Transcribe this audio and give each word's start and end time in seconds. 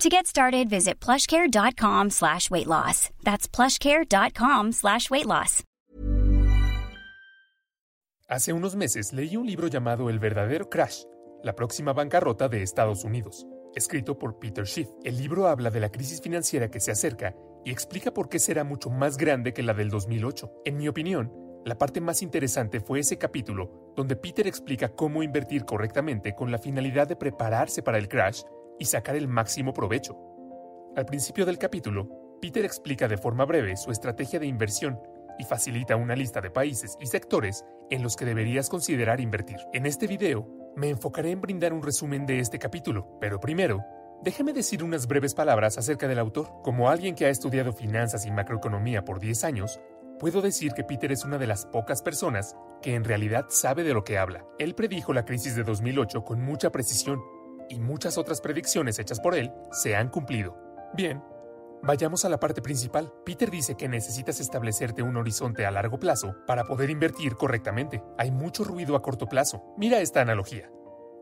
To 0.00 0.10
get 0.10 0.26
started, 0.26 0.68
visit 0.68 1.00
plushcare.com 1.00 2.10
slash 2.10 2.50
weight 2.50 2.66
loss. 2.66 3.08
That's 3.24 3.48
plushcare.com 3.48 4.72
slash 4.72 5.08
weight 5.08 5.24
loss. 5.24 5.64
Hace 8.28 8.52
unos 8.52 8.76
meses 8.76 9.14
leí 9.14 9.36
un 9.36 9.46
libro 9.46 9.68
llamado 9.68 10.10
El 10.10 10.18
verdadero 10.18 10.68
crash, 10.68 11.04
la 11.42 11.54
próxima 11.54 11.94
bancarrota 11.94 12.48
de 12.48 12.62
Estados 12.62 13.04
Unidos, 13.04 13.46
escrito 13.74 14.18
por 14.18 14.38
Peter 14.38 14.66
Schiff. 14.66 14.88
El 15.02 15.16
libro 15.16 15.46
habla 15.46 15.70
de 15.70 15.80
la 15.80 15.90
crisis 15.90 16.20
financiera 16.20 16.70
que 16.70 16.80
se 16.80 16.90
acerca 16.90 17.34
y 17.64 17.70
explica 17.70 18.12
por 18.12 18.28
qué 18.28 18.38
será 18.38 18.64
mucho 18.64 18.90
más 18.90 19.16
grande 19.16 19.54
que 19.54 19.62
la 19.62 19.72
del 19.72 19.88
2008. 19.88 20.62
En 20.66 20.76
mi 20.76 20.88
opinión, 20.88 21.32
la 21.64 21.78
parte 21.78 22.02
más 22.02 22.20
interesante 22.20 22.80
fue 22.80 23.00
ese 23.00 23.16
capítulo 23.16 23.92
donde 23.96 24.16
Peter 24.16 24.46
explica 24.46 24.90
cómo 24.90 25.22
invertir 25.22 25.64
correctamente 25.64 26.34
con 26.34 26.50
la 26.50 26.58
finalidad 26.58 27.08
de 27.08 27.16
prepararse 27.16 27.82
para 27.82 27.96
el 27.96 28.08
crash 28.08 28.42
y 28.78 28.84
sacar 28.86 29.16
el 29.16 29.28
máximo 29.28 29.72
provecho. 29.72 30.16
Al 30.96 31.06
principio 31.06 31.44
del 31.44 31.58
capítulo, 31.58 32.08
Peter 32.40 32.64
explica 32.64 33.08
de 33.08 33.16
forma 33.16 33.44
breve 33.44 33.76
su 33.76 33.90
estrategia 33.90 34.38
de 34.38 34.46
inversión 34.46 34.98
y 35.38 35.44
facilita 35.44 35.96
una 35.96 36.16
lista 36.16 36.40
de 36.40 36.50
países 36.50 36.96
y 37.00 37.06
sectores 37.06 37.64
en 37.90 38.02
los 38.02 38.16
que 38.16 38.24
deberías 38.24 38.68
considerar 38.68 39.20
invertir. 39.20 39.58
En 39.72 39.86
este 39.86 40.06
video, 40.06 40.48
me 40.76 40.88
enfocaré 40.88 41.30
en 41.30 41.40
brindar 41.40 41.72
un 41.72 41.82
resumen 41.82 42.26
de 42.26 42.40
este 42.40 42.58
capítulo, 42.58 43.18
pero 43.20 43.40
primero, 43.40 43.84
déjeme 44.22 44.52
decir 44.52 44.82
unas 44.82 45.06
breves 45.06 45.34
palabras 45.34 45.78
acerca 45.78 46.08
del 46.08 46.18
autor. 46.18 46.48
Como 46.62 46.90
alguien 46.90 47.14
que 47.14 47.26
ha 47.26 47.30
estudiado 47.30 47.72
finanzas 47.72 48.26
y 48.26 48.30
macroeconomía 48.30 49.04
por 49.04 49.20
10 49.20 49.44
años, 49.44 49.80
puedo 50.18 50.42
decir 50.42 50.72
que 50.72 50.84
Peter 50.84 51.12
es 51.12 51.24
una 51.24 51.38
de 51.38 51.46
las 51.46 51.66
pocas 51.66 52.02
personas 52.02 52.56
que 52.82 52.94
en 52.94 53.04
realidad 53.04 53.46
sabe 53.48 53.84
de 53.84 53.94
lo 53.94 54.04
que 54.04 54.18
habla. 54.18 54.44
Él 54.58 54.74
predijo 54.74 55.12
la 55.12 55.24
crisis 55.24 55.56
de 55.56 55.64
2008 55.64 56.24
con 56.24 56.42
mucha 56.42 56.70
precisión 56.70 57.20
y 57.68 57.80
muchas 57.80 58.18
otras 58.18 58.40
predicciones 58.40 58.98
hechas 58.98 59.20
por 59.20 59.34
él 59.34 59.52
se 59.70 59.96
han 59.96 60.08
cumplido. 60.08 60.56
Bien, 60.94 61.22
vayamos 61.82 62.24
a 62.24 62.28
la 62.28 62.38
parte 62.38 62.62
principal. 62.62 63.12
Peter 63.24 63.50
dice 63.50 63.76
que 63.76 63.88
necesitas 63.88 64.40
establecerte 64.40 65.02
un 65.02 65.16
horizonte 65.16 65.66
a 65.66 65.70
largo 65.70 65.98
plazo 65.98 66.36
para 66.46 66.64
poder 66.64 66.90
invertir 66.90 67.36
correctamente. 67.36 68.02
Hay 68.18 68.30
mucho 68.30 68.64
ruido 68.64 68.96
a 68.96 69.02
corto 69.02 69.26
plazo. 69.26 69.74
Mira 69.76 70.00
esta 70.00 70.20
analogía. 70.20 70.70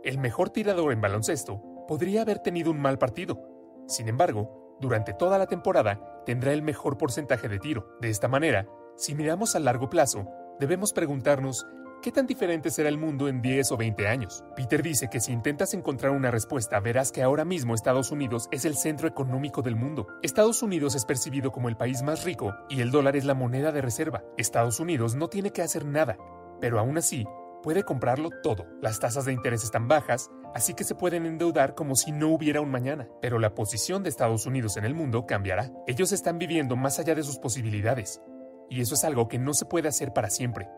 El 0.03 0.19
mejor 0.19 0.51
tirador 0.51 0.93
en 0.93 1.01
baloncesto 1.01 1.63
podría 1.89 2.23
haber 2.23 2.39
tenido 2.39 2.71
un 2.71 2.81
mal 2.81 2.99
partido. 2.99 3.41
Sin 3.87 4.09
embargo, 4.09 4.77
durante 4.81 5.15
toda 5.15 5.39
la 5.39 5.47
temporada 5.47 6.23
tendrá 6.27 6.53
el 6.53 6.63
mejor 6.63 6.99
porcentaje 6.99 7.49
de 7.49 7.59
tiro. 7.59 7.89
De 8.01 8.11
esta 8.11 8.29
manera, 8.29 8.67
si 8.97 9.15
miramos 9.15 9.55
a 9.55 9.61
largo 9.61 9.89
plazo, 9.91 10.27
debemos 10.61 10.93
preguntarnos 10.93 11.67
¿Qué 12.05 12.13
tan 12.13 12.27
diferente 12.27 12.69
será 12.69 12.91
el 12.91 12.99
mundo 12.99 13.29
en 13.29 13.41
10 13.41 13.73
o 13.73 13.79
20 13.79 14.07
años? 14.09 14.45
Peter 14.55 14.83
dice 14.83 15.09
que 15.09 15.21
si 15.21 15.33
intentas 15.33 15.73
encontrar 15.73 16.13
una 16.13 16.31
respuesta, 16.31 16.79
verás 16.79 17.11
que 17.11 17.23
ahora 17.23 17.47
mismo 17.47 17.75
Estados 17.75 18.11
Unidos 18.11 18.47
es 18.51 18.67
el 18.67 18.77
centro 18.77 19.09
económico 19.09 19.63
del 19.63 19.75
mundo. 19.75 20.09
Estados 20.23 20.63
Unidos 20.63 20.95
es 20.97 21.07
percibido 21.07 21.51
como 21.51 21.71
el 21.71 21.79
país 21.79 22.03
más 22.03 22.25
rico 22.25 22.53
y 22.69 22.83
el 22.83 22.91
dólar 22.91 23.17
es 23.17 23.25
la 23.25 23.33
moneda 23.33 23.73
de 23.73 23.81
reserva. 23.81 24.23
Estados 24.37 24.81
Unidos 24.81 25.15
no 25.15 25.29
tiene 25.29 25.51
que 25.51 25.63
hacer 25.63 25.87
nada, 25.87 26.19
pero 26.61 26.79
aún 26.79 26.99
así 26.99 27.25
puede 27.63 27.85
comprarlo 27.85 28.29
todo. 28.43 28.67
Las 28.83 29.01
tasas 29.01 29.25
de 29.25 29.33
interés 29.33 29.65
están 29.65 29.89
bajas, 29.89 30.31
así 30.55 30.75
que 30.75 30.85
se 30.85 30.95
pueden 30.95 31.25
endeudar 31.25 31.75
como 31.75 31.97
si 31.97 32.13
no 32.13 32.29
hubiera 32.29 32.61
un 32.61 32.71
mañana. 32.71 33.09
Pero 33.23 33.39
la 33.39 33.55
posición 33.55 34.03
de 34.03 34.11
Estados 34.11 34.45
Unidos 34.45 34.77
en 34.77 34.85
el 34.85 34.95
mundo 34.95 35.25
cambiará. 35.25 35.73
Ellos 35.87 36.13
están 36.13 36.37
viviendo 36.37 36.77
más 36.77 36.99
allá 36.99 37.15
de 37.15 37.23
sus 37.23 37.39
posibilidades, 37.39 38.21
y 38.69 38.83
eso 38.83 38.95
es 38.95 39.05
algo 39.05 39.27
que 39.27 39.39
no 39.39 39.55
se 39.55 39.65
puede 39.65 39.89
hacer 39.89 40.13
para 40.13 40.29
siempre. 40.29 40.69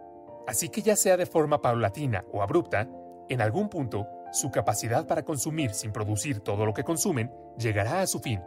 Así 0.46 0.68
que 0.68 0.82
ya 0.82 0.96
sea 0.96 1.16
de 1.16 1.26
forma 1.26 1.60
paulatina 1.60 2.24
o 2.32 2.42
abrupta, 2.42 2.88
en 3.28 3.40
algún 3.40 3.68
punto, 3.68 4.06
su 4.32 4.50
capacidad 4.50 5.06
para 5.06 5.24
consumir 5.24 5.72
sin 5.74 5.92
producir 5.92 6.40
todo 6.40 6.64
lo 6.64 6.72
que 6.72 6.84
consumen 6.84 7.32
llegará 7.58 8.00
a 8.00 8.06
su 8.06 8.20
fin. 8.20 8.40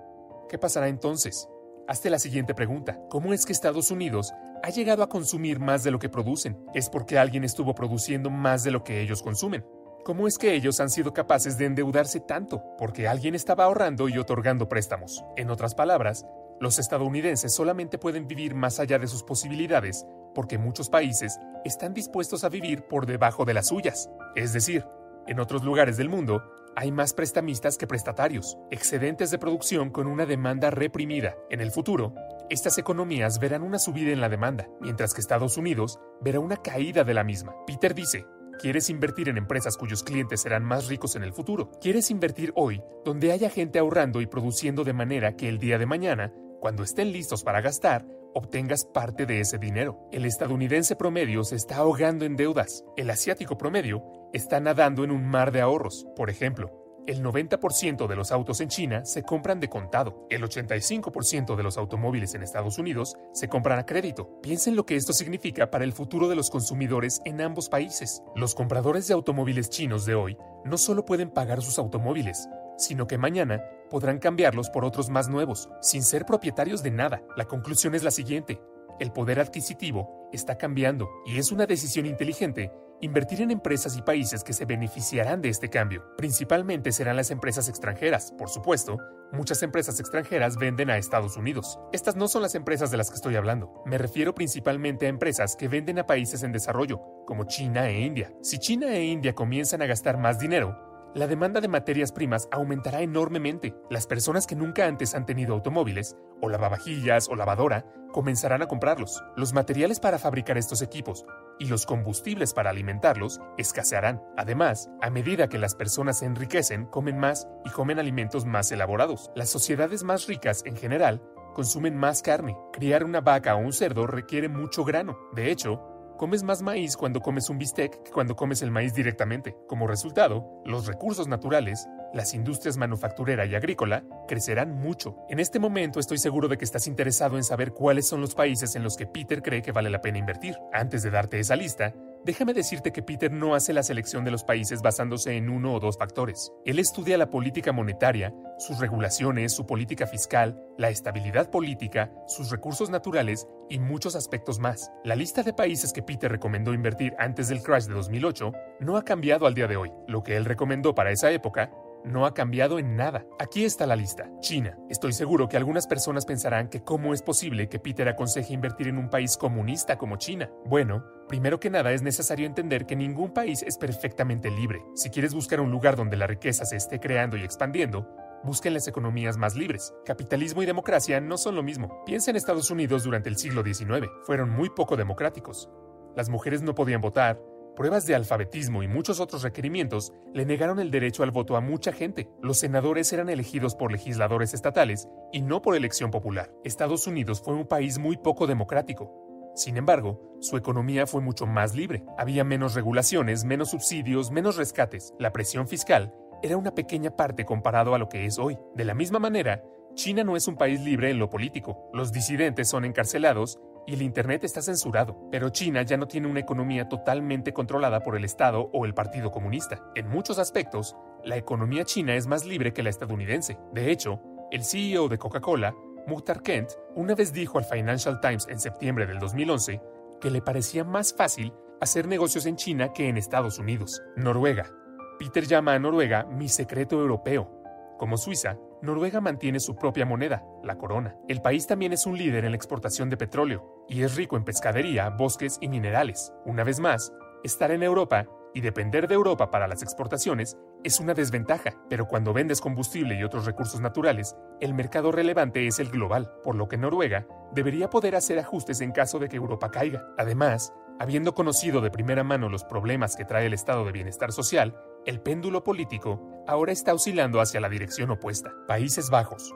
¿Qué 0.47 0.57
pasará 0.57 0.87
entonces? 0.87 1.49
Hazte 1.87 2.09
la 2.09 2.19
siguiente 2.19 2.53
pregunta. 2.53 2.99
¿Cómo 3.09 3.33
es 3.33 3.45
que 3.45 3.51
Estados 3.51 3.91
Unidos 3.91 4.31
ha 4.63 4.69
llegado 4.69 5.03
a 5.03 5.09
consumir 5.09 5.59
más 5.59 5.83
de 5.83 5.91
lo 5.91 5.99
que 5.99 6.09
producen? 6.09 6.57
¿Es 6.73 6.89
porque 6.89 7.17
alguien 7.17 7.43
estuvo 7.43 7.75
produciendo 7.75 8.29
más 8.29 8.63
de 8.63 8.71
lo 8.71 8.83
que 8.83 9.01
ellos 9.01 9.21
consumen? 9.21 9.65
¿Cómo 10.05 10.27
es 10.27 10.37
que 10.37 10.53
ellos 10.53 10.79
han 10.79 10.89
sido 10.89 11.13
capaces 11.13 11.57
de 11.57 11.65
endeudarse 11.65 12.19
tanto? 12.19 12.63
Porque 12.77 13.07
alguien 13.07 13.35
estaba 13.35 13.65
ahorrando 13.65 14.07
y 14.07 14.17
otorgando 14.17 14.69
préstamos. 14.69 15.23
En 15.35 15.49
otras 15.49 15.75
palabras, 15.75 16.25
los 16.59 16.79
estadounidenses 16.79 17.53
solamente 17.53 17.97
pueden 17.97 18.27
vivir 18.27 18.55
más 18.55 18.79
allá 18.79 18.99
de 18.99 19.07
sus 19.07 19.23
posibilidades 19.23 20.05
porque 20.33 20.57
muchos 20.57 20.89
países 20.89 21.39
están 21.65 21.93
dispuestos 21.93 22.43
a 22.43 22.49
vivir 22.49 22.83
por 22.83 23.05
debajo 23.05 23.45
de 23.45 23.53
las 23.53 23.67
suyas. 23.67 24.09
Es 24.35 24.53
decir, 24.53 24.85
en 25.27 25.39
otros 25.39 25.63
lugares 25.63 25.97
del 25.97 26.09
mundo 26.09 26.41
hay 26.75 26.91
más 26.91 27.13
prestamistas 27.13 27.77
que 27.77 27.87
prestatarios, 27.87 28.57
excedentes 28.71 29.31
de 29.31 29.37
producción 29.39 29.89
con 29.89 30.07
una 30.07 30.25
demanda 30.25 30.69
reprimida. 30.69 31.35
En 31.49 31.61
el 31.61 31.71
futuro, 31.71 32.13
estas 32.49 32.77
economías 32.77 33.39
verán 33.39 33.63
una 33.63 33.79
subida 33.79 34.11
en 34.11 34.21
la 34.21 34.29
demanda, 34.29 34.67
mientras 34.79 35.13
que 35.13 35.21
Estados 35.21 35.57
Unidos 35.57 35.99
verá 36.21 36.39
una 36.39 36.57
caída 36.57 37.03
de 37.03 37.13
la 37.13 37.23
misma. 37.23 37.53
Peter 37.67 37.93
dice, 37.93 38.25
¿Quieres 38.59 38.89
invertir 38.89 39.29
en 39.29 39.37
empresas 39.37 39.77
cuyos 39.77 40.03
clientes 40.03 40.41
serán 40.41 40.65
más 40.65 40.87
ricos 40.89 41.15
en 41.15 41.23
el 41.23 41.31
futuro? 41.31 41.71
¿Quieres 41.79 42.11
invertir 42.11 42.51
hoy 42.55 42.83
donde 43.05 43.31
haya 43.31 43.49
gente 43.49 43.79
ahorrando 43.79 44.19
y 44.19 44.27
produciendo 44.27 44.83
de 44.83 44.91
manera 44.91 45.37
que 45.37 45.47
el 45.47 45.59
día 45.59 45.77
de 45.77 45.85
mañana, 45.85 46.33
cuando 46.59 46.83
estén 46.83 47.13
listos 47.13 47.43
para 47.43 47.61
gastar, 47.61 48.05
obtengas 48.33 48.85
parte 48.85 49.25
de 49.25 49.41
ese 49.41 49.57
dinero. 49.57 50.07
El 50.11 50.25
estadounidense 50.25 50.95
promedio 50.95 51.43
se 51.43 51.55
está 51.55 51.77
ahogando 51.77 52.25
en 52.25 52.35
deudas. 52.35 52.83
El 52.97 53.09
asiático 53.09 53.57
promedio 53.57 54.03
está 54.33 54.59
nadando 54.59 55.03
en 55.03 55.11
un 55.11 55.25
mar 55.25 55.51
de 55.51 55.61
ahorros. 55.61 56.05
Por 56.15 56.29
ejemplo, 56.29 56.79
el 57.09 57.23
90% 57.23 58.07
de 58.07 58.15
los 58.15 58.31
autos 58.31 58.61
en 58.61 58.69
China 58.69 59.03
se 59.03 59.23
compran 59.23 59.59
de 59.59 59.67
contado. 59.67 60.27
El 60.29 60.43
85% 60.43 61.55
de 61.55 61.63
los 61.63 61.77
automóviles 61.77 62.35
en 62.35 62.43
Estados 62.43 62.77
Unidos 62.77 63.15
se 63.33 63.47
compran 63.47 63.79
a 63.79 63.85
crédito. 63.85 64.39
Piensen 64.41 64.75
lo 64.75 64.85
que 64.85 64.95
esto 64.95 65.13
significa 65.13 65.71
para 65.71 65.85
el 65.85 65.93
futuro 65.93 66.27
de 66.27 66.35
los 66.35 66.51
consumidores 66.51 67.19
en 67.25 67.41
ambos 67.41 67.67
países. 67.67 68.21
Los 68.35 68.53
compradores 68.53 69.07
de 69.07 69.15
automóviles 69.15 69.69
chinos 69.69 70.05
de 70.05 70.13
hoy 70.13 70.37
no 70.65 70.77
solo 70.77 71.03
pueden 71.05 71.31
pagar 71.31 71.63
sus 71.63 71.79
automóviles, 71.79 72.47
sino 72.79 73.05
que 73.05 73.19
mañana 73.19 73.61
podrán 73.91 74.17
cambiarlos 74.17 74.69
por 74.69 74.85
otros 74.85 75.09
más 75.09 75.29
nuevos, 75.29 75.69
sin 75.81 76.01
ser 76.01 76.25
propietarios 76.25 76.81
de 76.81 76.91
nada. 76.91 77.21
La 77.37 77.45
conclusión 77.45 77.93
es 77.93 78.03
la 78.03 78.11
siguiente. 78.11 78.59
El 78.99 79.11
poder 79.11 79.39
adquisitivo 79.39 80.29
está 80.33 80.57
cambiando 80.57 81.09
y 81.25 81.37
es 81.37 81.51
una 81.51 81.65
decisión 81.65 82.05
inteligente 82.05 82.71
Invertir 83.01 83.39
en 83.41 83.51
empresas 83.51 83.95
y 83.95 84.01
países 84.01 84.43
que 84.43 84.51
se 84.51 84.65
beneficiarán 84.65 85.41
de 85.41 85.47
este 85.47 85.69
cambio. 85.69 86.03
Principalmente 86.17 86.91
serán 86.91 87.15
las 87.15 87.31
empresas 87.31 87.69
extranjeras, 87.69 88.33
por 88.37 88.49
supuesto. 88.49 88.97
Muchas 89.31 89.63
empresas 89.63 90.01
extranjeras 90.01 90.57
venden 90.57 90.89
a 90.89 90.97
Estados 90.97 91.37
Unidos. 91.37 91.79
Estas 91.93 92.17
no 92.17 92.27
son 92.27 92.41
las 92.41 92.55
empresas 92.55 92.91
de 92.91 92.97
las 92.97 93.09
que 93.09 93.15
estoy 93.15 93.37
hablando. 93.37 93.71
Me 93.85 93.97
refiero 93.97 94.35
principalmente 94.35 95.05
a 95.05 95.09
empresas 95.09 95.55
que 95.55 95.69
venden 95.69 95.97
a 95.99 96.07
países 96.07 96.43
en 96.43 96.51
desarrollo, 96.51 96.99
como 97.25 97.45
China 97.45 97.87
e 97.87 98.01
India. 98.01 98.33
Si 98.41 98.59
China 98.59 98.93
e 98.93 99.05
India 99.05 99.33
comienzan 99.33 99.81
a 99.81 99.85
gastar 99.85 100.17
más 100.17 100.37
dinero, 100.37 100.88
la 101.15 101.27
demanda 101.27 101.59
de 101.59 101.67
materias 101.67 102.11
primas 102.11 102.47
aumentará 102.51 103.01
enormemente. 103.01 103.75
Las 103.89 104.05
personas 104.05 104.45
que 104.45 104.55
nunca 104.55 104.85
antes 104.85 105.15
han 105.15 105.25
tenido 105.25 105.53
automóviles, 105.55 106.15
o 106.41 106.49
lavavajillas 106.49 107.29
o 107.29 107.35
lavadora, 107.35 107.85
comenzarán 108.11 108.61
a 108.61 108.67
comprarlos. 108.67 109.21
Los 109.35 109.53
materiales 109.53 109.99
para 109.99 110.19
fabricar 110.19 110.57
estos 110.57 110.81
equipos 110.81 111.25
y 111.59 111.65
los 111.65 111.85
combustibles 111.85 112.53
para 112.53 112.69
alimentarlos 112.69 113.39
escasearán. 113.57 114.21
Además, 114.37 114.89
a 115.01 115.09
medida 115.09 115.49
que 115.49 115.57
las 115.57 115.75
personas 115.75 116.19
se 116.19 116.25
enriquecen, 116.25 116.85
comen 116.85 117.17
más 117.17 117.47
y 117.65 117.69
comen 117.69 117.99
alimentos 117.99 118.45
más 118.45 118.71
elaborados. 118.71 119.31
Las 119.35 119.49
sociedades 119.49 120.03
más 120.03 120.27
ricas, 120.27 120.63
en 120.65 120.77
general, 120.77 121.21
consumen 121.53 121.97
más 121.97 122.21
carne. 122.21 122.55
Criar 122.71 123.03
una 123.03 123.21
vaca 123.21 123.55
o 123.55 123.59
un 123.59 123.73
cerdo 123.73 124.07
requiere 124.07 124.47
mucho 124.47 124.85
grano. 124.85 125.17
De 125.33 125.51
hecho, 125.51 125.81
comes 126.19 126.43
más 126.43 126.61
maíz 126.61 126.97
cuando 126.97 127.21
comes 127.21 127.49
un 127.49 127.57
bistec 127.57 128.03
que 128.03 128.11
cuando 128.11 128.35
comes 128.35 128.61
el 128.61 128.71
maíz 128.71 128.93
directamente. 128.93 129.55
Como 129.69 129.87
resultado, 129.87 130.61
los 130.65 130.85
recursos 130.85 131.29
naturales, 131.29 131.87
las 132.13 132.33
industrias 132.33 132.75
manufacturera 132.75 133.45
y 133.45 133.55
agrícola, 133.55 134.03
crecerán 134.27 134.75
mucho. 134.75 135.15
En 135.29 135.39
este 135.39 135.59
momento 135.59 135.97
estoy 135.97 136.17
seguro 136.17 136.49
de 136.49 136.57
que 136.57 136.65
estás 136.65 136.87
interesado 136.87 137.37
en 137.37 137.45
saber 137.45 137.71
cuáles 137.71 138.05
son 138.05 138.19
los 138.19 138.35
países 138.35 138.75
en 138.75 138.83
los 138.83 138.97
que 138.97 139.07
Peter 139.07 139.41
cree 139.41 139.61
que 139.61 139.71
vale 139.71 139.89
la 139.89 140.01
pena 140.01 140.17
invertir. 140.17 140.57
Antes 140.73 141.03
de 141.03 141.09
darte 141.09 141.39
esa 141.39 141.55
lista, 141.55 141.93
Déjame 142.25 142.53
decirte 142.53 142.91
que 142.91 143.01
Peter 143.01 143.31
no 143.31 143.55
hace 143.55 143.71
la 143.71 143.81
selección 143.81 144.25
de 144.25 144.31
los 144.31 144.43
países 144.43 144.81
basándose 144.81 145.37
en 145.37 145.49
uno 145.49 145.73
o 145.73 145.79
dos 145.79 145.97
factores. 145.97 146.51
Él 146.65 146.77
estudia 146.77 147.17
la 147.17 147.29
política 147.29 147.71
monetaria, 147.71 148.33
sus 148.57 148.77
regulaciones, 148.79 149.53
su 149.53 149.65
política 149.65 150.05
fiscal, 150.05 150.61
la 150.77 150.89
estabilidad 150.89 151.49
política, 151.49 152.11
sus 152.27 152.51
recursos 152.51 152.89
naturales 152.89 153.47
y 153.69 153.79
muchos 153.79 154.17
aspectos 154.17 154.59
más. 154.59 154.91
La 155.05 155.15
lista 155.15 155.43
de 155.43 155.53
países 155.53 155.93
que 155.93 156.03
Peter 156.03 156.29
recomendó 156.29 156.73
invertir 156.73 157.15
antes 157.19 157.47
del 157.47 157.63
crash 157.63 157.85
de 157.85 157.93
2008 157.93 158.51
no 158.81 158.97
ha 158.97 159.05
cambiado 159.05 159.47
al 159.47 159.53
día 159.53 159.67
de 159.67 159.77
hoy. 159.77 159.91
Lo 160.07 160.21
que 160.21 160.35
él 160.35 160.43
recomendó 160.43 160.93
para 160.93 161.11
esa 161.11 161.31
época 161.31 161.71
no 162.03 162.25
ha 162.25 162.33
cambiado 162.33 162.79
en 162.79 162.95
nada. 162.95 163.25
Aquí 163.39 163.65
está 163.65 163.85
la 163.85 163.95
lista. 163.95 164.29
China. 164.39 164.77
Estoy 164.89 165.13
seguro 165.13 165.47
que 165.47 165.57
algunas 165.57 165.87
personas 165.87 166.25
pensarán 166.25 166.69
que 166.69 166.83
cómo 166.83 167.13
es 167.13 167.21
posible 167.21 167.69
que 167.69 167.79
Peter 167.79 168.07
aconseje 168.07 168.53
invertir 168.53 168.87
en 168.87 168.97
un 168.97 169.09
país 169.09 169.37
comunista 169.37 169.97
como 169.97 170.17
China. 170.17 170.49
Bueno, 170.65 171.03
primero 171.27 171.59
que 171.59 171.69
nada 171.69 171.91
es 171.91 172.01
necesario 172.01 172.45
entender 172.45 172.85
que 172.85 172.95
ningún 172.95 173.33
país 173.33 173.63
es 173.63 173.77
perfectamente 173.77 174.49
libre. 174.49 174.81
Si 174.95 175.09
quieres 175.09 175.33
buscar 175.33 175.61
un 175.61 175.71
lugar 175.71 175.95
donde 175.95 176.17
la 176.17 176.27
riqueza 176.27 176.65
se 176.65 176.75
esté 176.75 176.99
creando 176.99 177.37
y 177.37 177.43
expandiendo, 177.43 178.07
busquen 178.43 178.73
las 178.73 178.87
economías 178.87 179.37
más 179.37 179.55
libres. 179.55 179.93
Capitalismo 180.05 180.63
y 180.63 180.65
democracia 180.65 181.19
no 181.19 181.37
son 181.37 181.55
lo 181.55 181.63
mismo. 181.63 182.03
Piensa 182.05 182.31
en 182.31 182.37
Estados 182.37 182.71
Unidos 182.71 183.03
durante 183.03 183.29
el 183.29 183.37
siglo 183.37 183.63
XIX. 183.63 184.07
Fueron 184.25 184.49
muy 184.49 184.69
poco 184.69 184.95
democráticos. 184.95 185.69
Las 186.15 186.29
mujeres 186.29 186.61
no 186.61 186.75
podían 186.75 187.01
votar, 187.01 187.39
pruebas 187.79 188.05
de 188.05 188.13
alfabetismo 188.13 188.83
y 188.83 188.89
muchos 188.89 189.21
otros 189.21 189.41
requerimientos 189.41 190.11
le 190.33 190.45
negaron 190.45 190.81
el 190.81 190.91
derecho 190.91 191.23
al 191.23 191.31
voto 191.31 191.55
a 191.55 191.61
mucha 191.61 191.93
gente. 191.93 192.29
Los 192.41 192.59
senadores 192.59 193.13
eran 193.13 193.29
elegidos 193.29 193.73
por 193.73 193.89
legisladores 193.89 194.53
estatales 194.53 195.07
y 195.31 195.43
no 195.43 195.61
por 195.61 195.77
elección 195.77 196.11
popular. 196.11 196.51
Estados 196.65 197.07
Unidos 197.07 197.41
fue 197.41 197.53
un 197.53 197.65
país 197.65 197.97
muy 197.97 198.17
poco 198.17 198.47
democrático. 198.47 199.53
Sin 199.55 199.77
embargo, 199.77 200.35
su 200.41 200.57
economía 200.57 201.07
fue 201.07 201.21
mucho 201.21 201.45
más 201.45 201.73
libre. 201.73 202.03
Había 202.17 202.43
menos 202.43 202.75
regulaciones, 202.75 203.45
menos 203.45 203.69
subsidios, 203.69 204.29
menos 204.29 204.57
rescates. 204.57 205.13
La 205.17 205.31
presión 205.31 205.65
fiscal 205.65 206.13
era 206.43 206.57
una 206.57 206.75
pequeña 206.75 207.15
parte 207.15 207.45
comparado 207.45 207.95
a 207.95 207.97
lo 207.97 208.09
que 208.09 208.25
es 208.25 208.39
hoy. 208.39 208.57
De 208.75 208.83
la 208.83 208.93
misma 208.93 209.19
manera, 209.19 209.63
China 209.95 210.25
no 210.25 210.35
es 210.35 210.49
un 210.49 210.57
país 210.57 210.81
libre 210.81 211.11
en 211.11 211.19
lo 211.19 211.29
político. 211.29 211.89
Los 211.93 212.11
disidentes 212.11 212.67
son 212.69 212.83
encarcelados 212.83 213.57
y 213.87 213.93
el 213.93 214.01
Internet 214.01 214.43
está 214.43 214.61
censurado, 214.61 215.17
pero 215.31 215.49
China 215.49 215.81
ya 215.81 215.97
no 215.97 216.07
tiene 216.07 216.27
una 216.27 216.39
economía 216.39 216.87
totalmente 216.87 217.53
controlada 217.53 218.01
por 218.01 218.15
el 218.15 218.25
Estado 218.25 218.69
o 218.73 218.85
el 218.85 218.93
Partido 218.93 219.31
Comunista. 219.31 219.83
En 219.95 220.07
muchos 220.09 220.39
aspectos, 220.39 220.95
la 221.23 221.37
economía 221.37 221.83
china 221.85 222.15
es 222.15 222.27
más 222.27 222.45
libre 222.45 222.73
que 222.73 222.83
la 222.83 222.89
estadounidense. 222.89 223.57
De 223.73 223.91
hecho, 223.91 224.21
el 224.51 224.63
CEO 224.63 225.09
de 225.09 225.17
Coca-Cola, 225.17 225.75
Muhtar 226.07 226.41
Kent, 226.41 226.71
una 226.95 227.15
vez 227.15 227.33
dijo 227.33 227.57
al 227.57 227.65
Financial 227.65 228.19
Times 228.21 228.47
en 228.49 228.59
septiembre 228.59 229.05
del 229.05 229.19
2011 229.19 229.81
que 230.19 230.31
le 230.31 230.41
parecía 230.41 230.83
más 230.83 231.13
fácil 231.13 231.53
hacer 231.81 232.07
negocios 232.07 232.45
en 232.45 232.55
China 232.55 232.93
que 232.93 233.07
en 233.07 233.17
Estados 233.17 233.59
Unidos. 233.59 234.01
Noruega. 234.15 234.71
Peter 235.17 235.45
llama 235.45 235.73
a 235.73 235.79
Noruega 235.79 236.25
mi 236.25 236.49
secreto 236.49 236.99
europeo. 236.99 237.51
Como 237.97 238.17
Suiza, 238.17 238.57
Noruega 238.81 239.19
mantiene 239.19 239.59
su 239.59 239.75
propia 239.75 240.05
moneda, 240.05 240.45
la 240.63 240.77
corona. 240.77 241.17
El 241.27 241.41
país 241.41 241.67
también 241.67 241.91
es 241.91 242.05
un 242.05 242.17
líder 242.17 242.45
en 242.45 242.51
la 242.51 242.55
exportación 242.55 243.09
de 243.09 243.17
petróleo 243.17 243.85
y 243.89 244.03
es 244.03 244.15
rico 244.15 244.37
en 244.37 244.45
pescadería, 244.45 245.09
bosques 245.09 245.57
y 245.59 245.67
minerales. 245.67 246.31
Una 246.45 246.63
vez 246.63 246.79
más, 246.79 247.11
estar 247.43 247.71
en 247.71 247.83
Europa 247.83 248.25
y 248.53 248.61
depender 248.61 249.07
de 249.07 249.15
Europa 249.15 249.51
para 249.51 249.67
las 249.67 249.83
exportaciones 249.83 250.57
es 250.85 251.01
una 251.01 251.13
desventaja, 251.13 251.71
pero 251.89 252.07
cuando 252.07 252.31
vendes 252.31 252.61
combustible 252.61 253.19
y 253.19 253.23
otros 253.23 253.45
recursos 253.45 253.81
naturales, 253.81 254.37
el 254.61 254.73
mercado 254.73 255.11
relevante 255.11 255.67
es 255.67 255.79
el 255.79 255.89
global, 255.89 256.31
por 256.41 256.55
lo 256.55 256.69
que 256.69 256.77
Noruega 256.77 257.27
debería 257.53 257.89
poder 257.89 258.15
hacer 258.15 258.39
ajustes 258.39 258.79
en 258.79 258.93
caso 258.93 259.19
de 259.19 259.27
que 259.27 259.35
Europa 259.35 259.71
caiga. 259.71 260.05
Además, 260.17 260.73
habiendo 260.99 261.33
conocido 261.33 261.81
de 261.81 261.91
primera 261.91 262.23
mano 262.23 262.47
los 262.47 262.63
problemas 262.63 263.17
que 263.17 263.25
trae 263.25 263.45
el 263.45 263.53
estado 263.53 263.83
de 263.83 263.91
bienestar 263.91 264.31
social, 264.31 264.75
el 265.05 265.21
péndulo 265.21 265.63
político 265.63 266.43
ahora 266.47 266.71
está 266.71 266.93
oscilando 266.93 267.41
hacia 267.41 267.59
la 267.59 267.69
dirección 267.69 268.11
opuesta. 268.11 268.53
Países 268.67 269.09
Bajos. 269.09 269.53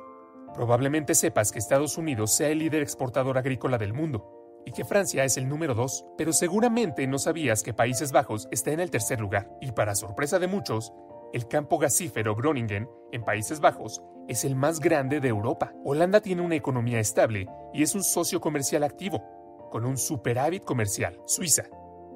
Probablemente 0.53 1.15
sepas 1.15 1.51
que 1.51 1.59
Estados 1.59 1.97
Unidos 1.97 2.31
sea 2.35 2.49
el 2.49 2.59
líder 2.59 2.81
exportador 2.81 3.37
agrícola 3.37 3.77
del 3.77 3.93
mundo 3.93 4.61
y 4.65 4.71
que 4.71 4.85
Francia 4.85 5.23
es 5.23 5.37
el 5.37 5.49
número 5.49 5.73
dos, 5.73 6.05
pero 6.17 6.31
seguramente 6.31 7.05
no 7.07 7.17
sabías 7.17 7.63
que 7.63 7.73
Países 7.73 8.11
Bajos 8.11 8.47
está 8.51 8.71
en 8.71 8.79
el 8.79 8.91
tercer 8.91 9.19
lugar. 9.19 9.49
Y 9.59 9.71
para 9.71 9.95
sorpresa 9.95 10.39
de 10.39 10.47
muchos, 10.47 10.93
el 11.33 11.47
campo 11.47 11.79
gasífero 11.79 12.35
Groningen, 12.35 12.87
en 13.11 13.23
Países 13.23 13.59
Bajos, 13.59 14.01
es 14.27 14.45
el 14.45 14.55
más 14.55 14.79
grande 14.79 15.19
de 15.19 15.27
Europa. 15.27 15.73
Holanda 15.83 16.21
tiene 16.21 16.43
una 16.43 16.55
economía 16.55 16.99
estable 16.99 17.47
y 17.73 17.83
es 17.83 17.95
un 17.95 18.03
socio 18.03 18.39
comercial 18.39 18.83
activo, 18.83 19.69
con 19.71 19.85
un 19.85 19.97
superávit 19.97 20.63
comercial. 20.63 21.19
Suiza. 21.25 21.63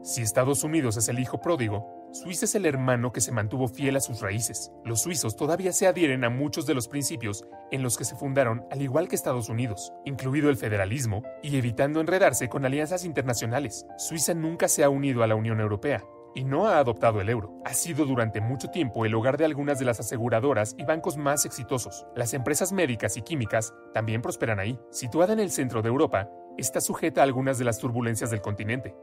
Si 0.03 0.21
Estados 0.21 0.63
Unidos 0.63 0.95
es 0.97 1.09
el 1.09 1.19
hijo 1.19 1.41
pródigo, 1.41 1.96
Suiza 2.11 2.45
es 2.45 2.55
el 2.55 2.65
hermano 2.65 3.11
que 3.11 3.21
se 3.21 3.31
mantuvo 3.31 3.67
fiel 3.67 3.97
a 3.97 3.99
sus 3.99 4.21
raíces. 4.21 4.71
Los 4.85 5.01
suizos 5.01 5.35
todavía 5.35 5.73
se 5.73 5.87
adhieren 5.87 6.23
a 6.23 6.29
muchos 6.29 6.65
de 6.65 6.73
los 6.73 6.87
principios 6.87 7.45
en 7.69 7.83
los 7.83 7.97
que 7.97 8.05
se 8.05 8.15
fundaron, 8.15 8.65
al 8.71 8.81
igual 8.81 9.07
que 9.07 9.15
Estados 9.15 9.49
Unidos, 9.49 9.93
incluido 10.05 10.49
el 10.49 10.57
federalismo, 10.57 11.23
y 11.43 11.57
evitando 11.57 11.99
enredarse 11.99 12.47
con 12.47 12.65
alianzas 12.65 13.03
internacionales. 13.03 13.85
Suiza 13.97 14.33
nunca 14.33 14.67
se 14.67 14.83
ha 14.83 14.89
unido 14.89 15.21
a 15.21 15.27
la 15.27 15.35
Unión 15.35 15.59
Europea, 15.59 16.03
y 16.33 16.43
no 16.43 16.67
ha 16.67 16.77
adoptado 16.77 17.19
el 17.19 17.29
euro. 17.29 17.51
Ha 17.65 17.73
sido 17.73 18.05
durante 18.05 18.41
mucho 18.41 18.69
tiempo 18.69 19.05
el 19.05 19.15
hogar 19.15 19.37
de 19.37 19.45
algunas 19.45 19.79
de 19.79 19.85
las 19.85 19.99
aseguradoras 19.99 20.75
y 20.77 20.85
bancos 20.85 21.17
más 21.17 21.45
exitosos. 21.45 22.05
Las 22.15 22.33
empresas 22.33 22.71
médicas 22.71 23.17
y 23.17 23.23
químicas 23.23 23.73
también 23.93 24.21
prosperan 24.21 24.59
ahí. 24.59 24.79
Situada 24.91 25.33
en 25.33 25.39
el 25.39 25.49
centro 25.49 25.81
de 25.81 25.89
Europa, 25.89 26.29
está 26.57 26.79
sujeta 26.79 27.21
a 27.21 27.23
algunas 27.23 27.57
de 27.57 27.65
las 27.65 27.79
turbulencias 27.79 28.29
del 28.31 28.41
continente, 28.41 28.95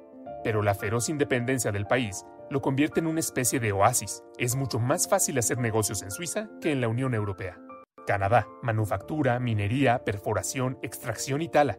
pero 0.45 0.63
la 0.63 0.75
feroz 0.75 1.09
independencia 1.09 1.73
del 1.73 1.87
país 1.87 2.25
lo 2.51 2.61
convierte 2.61 3.01
en 3.01 3.09
una 3.09 3.21
especie 3.21 3.59
de 3.59 3.73
oasis. 3.73 4.23
Es 4.39 4.55
mucho 4.55 4.79
más 4.79 5.09
fácil 5.09 5.39
hacer 5.39 5.59
negocios 5.59 6.03
en 6.03 6.11
Suiza 6.11 6.49
que 6.61 6.71
en 6.71 6.81
la 6.81 6.89
Unión 6.89 7.15
Europea. 7.15 7.59
Canadá, 8.07 8.47
manufactura, 8.63 9.41
minería, 9.41 10.05
perforación, 10.05 10.79
extracción 10.83 11.41
y 11.41 11.49
tala. 11.49 11.79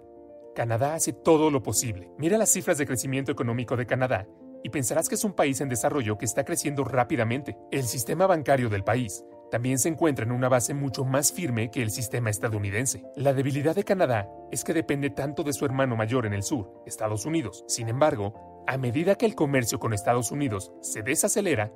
Canadá 0.55 0.95
hace 0.95 1.13
todo 1.13 1.51
lo 1.51 1.61
posible. 1.61 2.11
Mira 2.17 2.37
las 2.37 2.49
cifras 2.49 2.77
de 2.77 2.87
crecimiento 2.87 3.31
económico 3.31 3.77
de 3.77 3.85
Canadá 3.85 4.27
y 4.63 4.69
pensarás 4.69 5.07
que 5.07 5.15
es 5.15 5.23
un 5.23 5.33
país 5.33 5.61
en 5.61 5.69
desarrollo 5.69 6.17
que 6.17 6.25
está 6.25 6.43
creciendo 6.43 6.83
rápidamente. 6.83 7.55
El 7.71 7.83
sistema 7.83 8.25
bancario 8.25 8.67
del 8.67 8.83
país 8.83 9.23
también 9.51 9.77
se 9.77 9.89
encuentra 9.89 10.25
en 10.25 10.31
una 10.31 10.49
base 10.49 10.73
mucho 10.73 11.05
más 11.05 11.31
firme 11.31 11.69
que 11.69 11.83
el 11.83 11.91
sistema 11.91 12.31
estadounidense. 12.31 13.03
La 13.15 13.33
debilidad 13.33 13.75
de 13.75 13.83
Canadá 13.83 14.27
es 14.51 14.63
que 14.63 14.73
depende 14.73 15.11
tanto 15.11 15.43
de 15.43 15.53
su 15.53 15.65
hermano 15.65 15.95
mayor 15.95 16.25
en 16.25 16.33
el 16.33 16.41
sur, 16.41 16.81
Estados 16.87 17.25
Unidos. 17.27 17.63
Sin 17.67 17.87
embargo, 17.87 18.54
a 18.67 18.77
medida 18.77 19.15
que 19.15 19.25
el 19.25 19.35
comercio 19.35 19.79
con 19.79 19.93
Estados 19.93 20.31
Unidos 20.31 20.71
se 20.81 21.03
desacelera, 21.03 21.71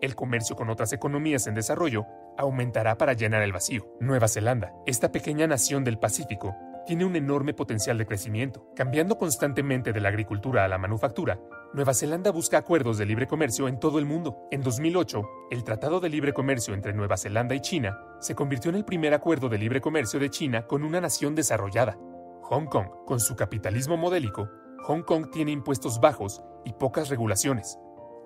el 0.00 0.16
comercio 0.16 0.56
con 0.56 0.68
otras 0.68 0.92
economías 0.92 1.46
en 1.46 1.54
desarrollo 1.54 2.06
aumentará 2.36 2.98
para 2.98 3.12
llenar 3.12 3.42
el 3.42 3.52
vacío. 3.52 3.86
Nueva 4.00 4.26
Zelanda, 4.26 4.72
esta 4.84 5.12
pequeña 5.12 5.46
nación 5.46 5.84
del 5.84 5.98
Pacífico, 5.98 6.56
tiene 6.86 7.04
un 7.04 7.14
enorme 7.14 7.54
potencial 7.54 7.96
de 7.98 8.06
crecimiento. 8.06 8.66
Cambiando 8.74 9.16
constantemente 9.16 9.92
de 9.92 10.00
la 10.00 10.08
agricultura 10.08 10.64
a 10.64 10.68
la 10.68 10.78
manufactura, 10.78 11.38
Nueva 11.72 11.94
Zelanda 11.94 12.32
busca 12.32 12.58
acuerdos 12.58 12.98
de 12.98 13.06
libre 13.06 13.28
comercio 13.28 13.68
en 13.68 13.78
todo 13.78 14.00
el 14.00 14.04
mundo. 14.04 14.48
En 14.50 14.62
2008, 14.62 15.22
el 15.52 15.62
Tratado 15.62 16.00
de 16.00 16.08
Libre 16.08 16.32
Comercio 16.32 16.74
entre 16.74 16.92
Nueva 16.92 17.16
Zelanda 17.16 17.54
y 17.54 17.60
China 17.60 17.96
se 18.20 18.34
convirtió 18.34 18.70
en 18.70 18.76
el 18.76 18.84
primer 18.84 19.14
acuerdo 19.14 19.48
de 19.48 19.58
libre 19.58 19.80
comercio 19.80 20.18
de 20.18 20.30
China 20.30 20.66
con 20.66 20.82
una 20.82 21.00
nación 21.00 21.36
desarrollada. 21.36 21.96
Hong 22.42 22.66
Kong, 22.66 22.88
con 23.06 23.20
su 23.20 23.36
capitalismo 23.36 23.96
modélico, 23.96 24.48
Hong 24.82 25.02
Kong 25.02 25.30
tiene 25.30 25.52
impuestos 25.52 26.00
bajos 26.00 26.42
y 26.64 26.72
pocas 26.72 27.08
regulaciones. 27.08 27.78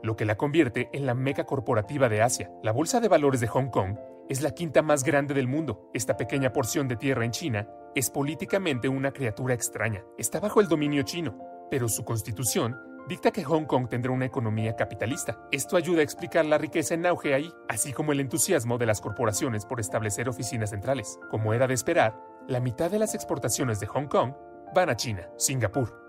lo 0.03 0.15
que 0.15 0.25
la 0.25 0.37
convierte 0.37 0.89
en 0.93 1.05
la 1.05 1.15
meca 1.15 1.45
corporativa 1.45 2.09
de 2.09 2.23
Asia. 2.23 2.53
La 2.63 2.71
bolsa 2.71 3.01
de 3.01 3.09
valores 3.09 3.41
de 3.41 3.49
Hong 3.49 3.71
Kong 3.71 3.97
es 4.29 4.41
la 4.41 4.53
quinta 4.53 4.83
más 4.83 5.03
grande 5.03 5.35
del 5.35 5.49
mundo. 5.49 5.91
Esta 5.95 6.17
pequeña 6.17 6.53
porción 6.53 6.87
de 6.87 6.97
tierra 6.97 7.25
en 7.25 7.33
China 7.33 7.69
es 7.95 8.11
políticamente 8.11 8.89
una 8.89 9.11
criatura 9.11 9.55
extraña. 9.55 10.05
Está 10.17 10.39
bajo 10.39 10.61
el 10.61 10.69
dominio 10.69 11.03
chino, 11.03 11.37
pero 11.71 11.89
su 11.89 12.05
constitución 12.05 12.77
dicta 13.09 13.33
que 13.33 13.43
Hong 13.43 13.65
Kong 13.65 13.89
tendrá 13.89 14.13
una 14.13 14.27
economía 14.27 14.77
capitalista. 14.77 15.41
Esto 15.51 15.77
ayuda 15.77 16.01
a 16.01 16.05
explicar 16.05 16.45
la 16.45 16.59
riqueza 16.59 16.95
en 16.95 17.07
auge 17.07 17.35
ahí, 17.35 17.51
así 17.69 17.93
como 17.93 18.13
el 18.13 18.21
entusiasmo 18.21 18.79
de 18.79 18.87
las 18.87 19.01
corporaciones 19.01 19.65
por 19.65 19.81
establecer 19.81 20.29
oficinas 20.29 20.71
centrales. 20.71 21.19
Como 21.31 21.53
era 21.53 21.67
de 21.67 21.75
esperar, 21.75 22.15
la 22.47 22.61
mitad 22.61 22.91
de 22.91 23.01
las 23.01 23.15
exportaciones 23.15 23.81
de 23.81 23.87
Hong 23.87 24.07
Kong 24.07 24.35
van 24.75 24.91
a 24.91 24.97
China, 24.97 25.29
Singapur. 25.37 26.06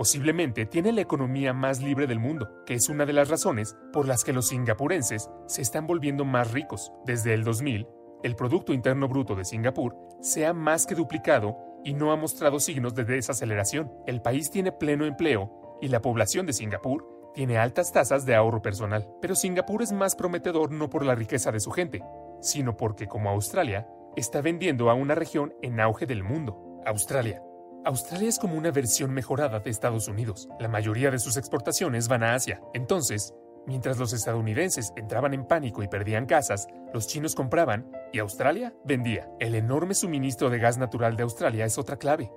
Posiblemente 0.00 0.64
tiene 0.64 0.92
la 0.92 1.02
economía 1.02 1.52
más 1.52 1.82
libre 1.82 2.06
del 2.06 2.18
mundo, 2.18 2.64
que 2.64 2.72
es 2.72 2.88
una 2.88 3.04
de 3.04 3.12
las 3.12 3.28
razones 3.28 3.76
por 3.92 4.08
las 4.08 4.24
que 4.24 4.32
los 4.32 4.48
singapurenses 4.48 5.28
se 5.46 5.60
están 5.60 5.86
volviendo 5.86 6.24
más 6.24 6.52
ricos. 6.52 6.90
Desde 7.04 7.34
el 7.34 7.44
2000, 7.44 7.86
el 8.22 8.34
Producto 8.34 8.72
Interno 8.72 9.08
Bruto 9.08 9.34
de 9.34 9.44
Singapur 9.44 9.94
se 10.22 10.46
ha 10.46 10.54
más 10.54 10.86
que 10.86 10.94
duplicado 10.94 11.58
y 11.84 11.92
no 11.92 12.12
ha 12.12 12.16
mostrado 12.16 12.60
signos 12.60 12.94
de 12.94 13.04
desaceleración. 13.04 13.92
El 14.06 14.22
país 14.22 14.50
tiene 14.50 14.72
pleno 14.72 15.04
empleo 15.04 15.76
y 15.82 15.88
la 15.88 16.00
población 16.00 16.46
de 16.46 16.54
Singapur 16.54 17.30
tiene 17.34 17.58
altas 17.58 17.92
tasas 17.92 18.24
de 18.24 18.34
ahorro 18.34 18.62
personal. 18.62 19.06
Pero 19.20 19.34
Singapur 19.34 19.82
es 19.82 19.92
más 19.92 20.16
prometedor 20.16 20.72
no 20.72 20.88
por 20.88 21.04
la 21.04 21.14
riqueza 21.14 21.52
de 21.52 21.60
su 21.60 21.72
gente, 21.72 22.02
sino 22.40 22.74
porque, 22.74 23.06
como 23.06 23.28
Australia, 23.28 23.86
está 24.16 24.40
vendiendo 24.40 24.88
a 24.88 24.94
una 24.94 25.14
región 25.14 25.52
en 25.60 25.78
auge 25.78 26.06
del 26.06 26.22
mundo. 26.22 26.80
Australia. 26.86 27.42
Australia 27.84 28.28
es 28.28 28.38
como 28.38 28.56
una 28.56 28.70
versión 28.70 29.12
mejorada 29.12 29.60
de 29.60 29.70
Estados 29.70 30.08
Unidos. 30.08 30.48
La 30.58 30.68
mayoría 30.68 31.10
de 31.10 31.18
sus 31.18 31.36
exportaciones 31.36 32.08
van 32.08 32.22
a 32.22 32.34
Asia. 32.34 32.60
Entonces, 32.74 33.34
mientras 33.66 33.98
los 33.98 34.12
estadounidenses 34.12 34.92
entraban 34.96 35.34
en 35.34 35.46
pánico 35.46 35.82
y 35.82 35.88
perdían 35.88 36.26
casas, 36.26 36.66
los 36.92 37.06
chinos 37.06 37.34
compraban 37.34 37.90
y 38.12 38.18
Australia 38.18 38.74
vendía. 38.84 39.30
El 39.40 39.54
enorme 39.54 39.94
suministro 39.94 40.50
de 40.50 40.58
gas 40.58 40.78
natural 40.78 41.16
de 41.16 41.22
Australia 41.22 41.64
es 41.64 41.78
otra 41.78 41.96
clave 41.96 42.30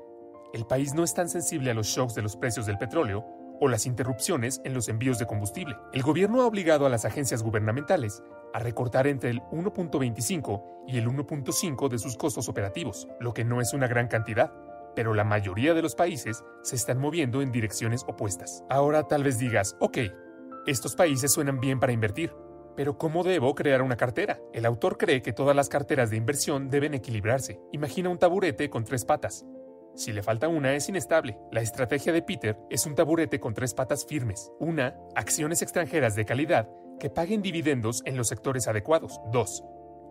el 0.53 0.67
país 0.67 0.93
no 0.93 1.03
es 1.03 1.15
tan 1.15 1.29
sensible 1.29 1.71
a 1.71 1.73
los 1.73 1.87
shocks 1.87 2.13
de 2.13 2.21
los 2.21 2.37
precios 2.37 2.67
del 2.67 2.77
petróleo 2.77 3.25
o 3.59 3.67
las 3.67 3.87
interrupciones 3.87 4.61
en 4.63 4.75
los 4.75 4.87
envíos 4.87 5.17
de 5.17 5.25
combustible. 5.25 5.75
El 5.93 6.03
gobierno 6.03 6.41
ha 6.41 6.45
obligado 6.45 6.85
a 6.85 6.89
las 6.89 7.05
agencias 7.05 7.41
gubernamentales 7.41 8.21
a 8.53 8.59
recortar 8.59 9.07
entre 9.07 9.31
el 9.31 9.41
1.25 9.51 10.63
y 10.87 10.99
el 10.99 11.07
1.5 11.07 11.89
de 11.89 11.97
sus 11.97 12.17
costos 12.17 12.49
operativos, 12.49 13.07
lo 13.19 13.33
que 13.33 13.43
no 13.43 13.61
es 13.61 13.73
una 13.73 13.87
gran 13.87 14.07
cantidad, 14.07 14.53
pero 14.95 15.13
la 15.13 15.23
mayoría 15.23 15.73
de 15.73 15.81
los 15.81 15.95
países 15.95 16.43
se 16.61 16.75
están 16.75 16.99
moviendo 16.99 17.41
en 17.41 17.51
direcciones 17.51 18.03
opuestas. 18.07 18.63
Ahora 18.69 19.03
tal 19.03 19.23
vez 19.23 19.37
digas, 19.37 19.75
ok, 19.79 19.97
estos 20.65 20.95
países 20.95 21.31
suenan 21.31 21.59
bien 21.59 21.79
para 21.79 21.93
invertir, 21.93 22.33
pero 22.75 22.97
¿cómo 22.97 23.23
debo 23.23 23.53
crear 23.53 23.81
una 23.81 23.97
cartera? 23.97 24.39
El 24.53 24.65
autor 24.65 24.97
cree 24.97 25.21
que 25.21 25.33
todas 25.33 25.55
las 25.55 25.69
carteras 25.69 26.09
de 26.09 26.17
inversión 26.17 26.69
deben 26.69 26.93
equilibrarse. 26.93 27.59
Imagina 27.71 28.09
un 28.09 28.17
taburete 28.17 28.69
con 28.69 28.83
tres 28.83 29.05
patas. 29.05 29.45
Si 29.95 30.11
le 30.11 30.23
falta 30.23 30.47
una 30.47 30.73
es 30.73 30.89
inestable. 30.89 31.37
La 31.51 31.61
estrategia 31.61 32.11
de 32.11 32.23
Peter 32.23 32.57
es 32.69 32.85
un 32.87 32.95
taburete 32.95 33.39
con 33.39 33.53
tres 33.53 33.75
patas 33.75 34.05
firmes. 34.07 34.51
Una, 34.59 34.97
acciones 35.15 35.61
extranjeras 35.61 36.15
de 36.15 36.25
calidad 36.25 36.67
que 36.99 37.11
paguen 37.11 37.43
dividendos 37.43 38.01
en 38.05 38.17
los 38.17 38.27
sectores 38.27 38.67
adecuados. 38.67 39.19
2. 39.31 39.63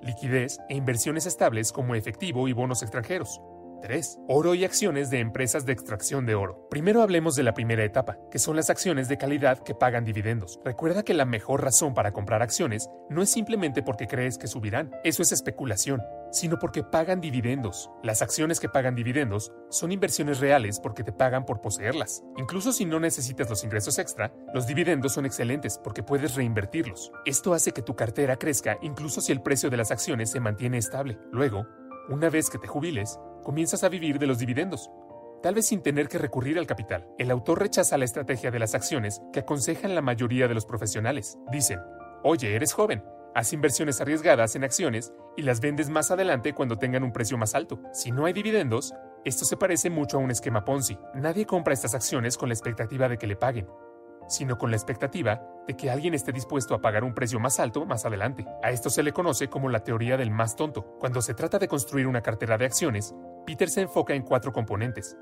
Liquidez 0.03 0.59
e 0.69 0.77
inversiones 0.77 1.27
estables 1.27 1.73
como 1.73 1.97
efectivo 1.97 2.47
y 2.47 2.53
bonos 2.53 2.83
extranjeros. 2.83 3.41
3. 3.83 4.21
Oro 4.29 4.55
y 4.55 4.65
acciones 4.65 5.11
de 5.11 5.19
empresas 5.19 5.67
de 5.67 5.73
extracción 5.75 6.25
de 6.25 6.35
oro. 6.35 6.67
Primero 6.71 7.03
hablemos 7.03 7.35
de 7.35 7.43
la 7.43 7.53
primera 7.53 7.85
etapa, 7.85 8.17
que 8.31 8.39
son 8.39 8.57
las 8.57 8.71
acciones 8.71 9.09
de 9.09 9.19
calidad 9.19 9.59
que 9.59 9.75
pagan 9.75 10.07
dividendos. 10.07 10.59
Recuerda 10.65 11.03
que 11.03 11.13
la 11.13 11.27
mejor 11.27 11.63
razón 11.63 11.93
para 11.93 12.13
comprar 12.13 12.41
acciones 12.41 12.89
no 13.11 13.21
es 13.21 13.31
simplemente 13.31 13.83
porque 13.83 14.07
crees 14.07 14.39
que 14.39 14.47
subirán, 14.47 14.91
eso 15.05 15.23
es 15.23 15.33
especulación, 15.33 16.01
sino 16.31 16.59
porque 16.59 16.83
pagan 16.83 17.21
dividendos. 17.21 17.91
Las 18.03 18.23
acciones 18.23 18.59
que 18.59 18.69
pagan 18.69 18.95
dividendos 18.95 19.53
son 19.69 19.93
inversiones 19.93 20.41
reales 20.41 20.81
porque 20.81 21.05
te 21.05 21.13
pagan 21.13 21.45
por 21.45 21.61
poseerlas. 21.61 22.23
Incluso 22.39 22.73
si 22.73 22.85
no 22.85 22.99
necesitas 23.01 23.51
los 23.51 23.65
ingresos 23.65 23.99
extra, 23.99 24.33
los 24.55 24.67
dividendos 24.67 25.13
son 25.13 25.27
excelentes 25.27 25.79
porque 25.83 26.03
puedes 26.03 26.35
reinvertirlos. 26.35 27.13
Esto 27.27 27.53
hace 27.53 27.73
que 27.73 27.83
tu 27.83 27.95
cartera 27.97 28.37
crezca 28.37 28.79
incluso 28.81 29.21
si 29.21 29.33
el 29.33 29.43
precio 29.43 29.69
de 29.69 29.77
las 29.77 29.91
acciones 29.91 30.31
se 30.31 30.41
mantiene 30.41 30.79
estable. 30.79 31.19
Luego, 31.33 31.67
una 32.09 32.31
vez 32.31 32.51
que 32.51 32.59
te 32.59 32.67
jubiles, 32.67 33.19
comienzas 33.43 33.85
a 33.85 33.89
vivir 33.89 34.19
de 34.19 34.27
los 34.27 34.39
dividendos, 34.39 34.91
tal 35.43 35.55
vez 35.55 35.67
sin 35.67 35.83
tener 35.83 36.09
que 36.09 36.19
recurrir 36.19 36.59
al 36.59 36.67
capital. 36.67 37.09
El 37.19 37.31
autor 37.31 37.61
rechaza 37.61 37.99
la 37.99 38.05
estrategia 38.05 38.51
de 38.51 38.59
las 38.59 38.75
acciones 38.75 39.21
que 39.33 39.41
aconsejan 39.41 39.95
la 39.95 40.03
mayoría 40.03 40.49
de 40.49 40.55
los 40.55 40.67
profesionales. 40.67 41.39
Dicen, 41.51 41.81
oye, 42.23 42.55
eres 42.55 42.73
joven, 42.73 43.05
haz 43.35 43.53
inversiones 43.53 44.01
arriesgadas 44.01 44.55
en 44.57 44.65
acciones 44.65 45.13
y 45.37 45.43
las 45.43 45.61
vendes 45.61 45.91
más 45.91 46.11
adelante 46.11 46.53
cuando 46.55 46.79
tengan 46.79 47.03
un 47.03 47.13
precio 47.13 47.37
más 47.37 47.55
alto. 47.55 47.81
Si 47.93 48.13
no 48.13 48.25
hay 48.25 48.33
dividendos, 48.33 48.95
esto 49.25 49.45
se 49.45 49.57
parece 49.57 49.91
mucho 49.91 50.17
a 50.17 50.21
un 50.21 50.31
esquema 50.31 50.65
Ponzi. 50.65 50.99
Nadie 51.15 51.47
compra 51.47 51.75
estas 51.75 51.95
acciones 51.95 52.37
con 52.37 52.49
la 52.49 52.55
expectativa 52.55 53.09
de 53.09 53.19
que 53.19 53.27
le 53.27 53.37
paguen 53.37 53.67
sino 54.33 54.59
con 54.59 54.71
la 54.71 54.77
expectativa 54.77 55.43
de 55.67 55.77
que 55.77 55.91
alguien 55.91 56.15
esté 56.15 56.33
dispuesto 56.33 56.75
a 56.75 56.81
pagar 56.81 57.05
un 57.05 57.15
precio 57.15 57.39
más 57.39 57.61
alto 57.61 57.87
más 57.87 58.05
adelante. 58.05 58.47
A 58.63 58.71
esto 58.71 58.91
se 58.91 59.03
le 59.03 59.13
conoce 59.13 59.49
como 59.49 59.69
la 59.69 59.85
teoría 59.85 60.17
del 60.17 60.31
más 60.31 60.57
tonto. 60.57 60.97
Cuando 60.99 61.23
se 61.23 61.35
trata 61.35 61.59
de 61.59 61.69
construir 61.69 62.07
una 62.07 62.23
cartera 62.23 62.59
de 62.59 62.65
acciones, 62.65 63.15
Peter 63.47 63.69
se 63.69 63.83
enfoca 63.83 64.15
en 64.15 64.23
cuatro 64.23 64.53
componentes. 64.53 65.17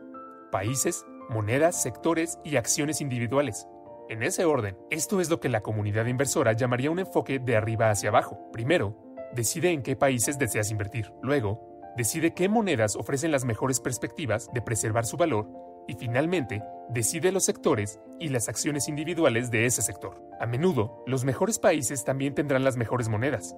Países, 0.51 1.05
monedas, 1.29 1.81
sectores 1.83 2.39
y 2.45 2.57
acciones 2.57 3.01
individuales. 3.01 3.67
En 4.09 4.23
ese 4.23 4.45
orden, 4.45 4.77
esto 4.91 5.21
es 5.21 5.31
lo 5.31 5.39
que 5.39 5.49
la 5.49 5.61
comunidad 5.61 6.07
inversora 6.07 6.53
llamaría 6.53 6.91
un 6.91 6.99
enfoque 6.99 7.39
de 7.39 7.57
arriba 7.57 7.91
hacia 7.91 8.09
abajo. 8.09 8.51
Primero, 8.53 8.97
decide 9.35 9.71
en 9.71 9.83
qué 9.83 9.95
países 9.95 10.39
deseas 10.39 10.71
invertir. 10.71 11.13
Luego, 11.23 11.71
decide 11.97 12.35
qué 12.35 12.49
monedas 12.49 12.97
ofrecen 12.97 13.31
las 13.31 13.45
mejores 13.45 13.81
perspectivas 13.81 14.51
de 14.53 14.63
preservar 14.63 15.07
su 15.07 15.17
valor 15.17 15.49
y 15.87 15.95
finalmente 15.95 16.63
decide 16.89 17.33
los 17.33 17.45
sectores 17.45 18.01
y 18.19 18.29
las 18.29 18.49
acciones 18.49 18.89
individuales 18.89 19.51
de 19.51 19.67
ese 19.67 19.83
sector. 19.83 20.23
A 20.41 20.47
menudo, 20.47 21.03
los 21.07 21.25
mejores 21.25 21.59
países 21.59 22.05
también 22.05 22.35
tendrán 22.35 22.65
las 22.65 22.77
mejores 22.77 23.09
monedas, 23.09 23.55